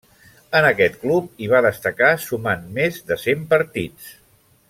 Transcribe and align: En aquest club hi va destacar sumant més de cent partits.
En 0.59 0.67
aquest 0.69 0.95
club 1.03 1.43
hi 1.43 1.49
va 1.51 1.61
destacar 1.65 2.09
sumant 2.25 2.65
més 2.79 2.99
de 3.13 3.21
cent 3.27 3.47
partits. 3.55 4.09